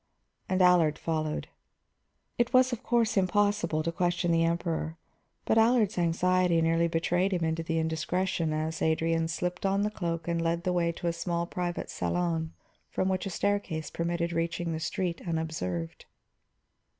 And 0.49 0.63
Allard 0.63 0.97
followed. 0.97 1.47
It 2.39 2.53
was, 2.53 2.73
of 2.73 2.81
course, 2.81 3.17
impossible 3.17 3.83
to 3.83 3.91
question 3.91 4.31
the 4.31 4.43
Emperor, 4.43 4.97
but 5.45 5.59
Allard's 5.59 5.95
anxiety 5.99 6.59
nearly 6.59 6.87
betrayed 6.87 7.31
him 7.31 7.43
into 7.43 7.61
the 7.61 7.77
indiscretion 7.77 8.51
as 8.51 8.81
Adrian 8.81 9.27
slipped 9.27 9.63
on 9.63 9.83
the 9.83 9.91
cloak 9.91 10.27
and 10.27 10.41
led 10.41 10.63
the 10.63 10.73
way 10.73 10.91
to 10.91 11.05
a 11.05 11.13
small 11.13 11.45
private 11.45 11.91
salon 11.91 12.53
from 12.89 13.09
which 13.09 13.27
a 13.27 13.29
staircase 13.29 13.91
permitted 13.91 14.33
reaching 14.33 14.71
the 14.73 14.79
street 14.79 15.21
unobserved. 15.27 16.05